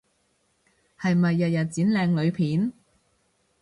[0.99, 2.73] 係咪日日剪靚女片？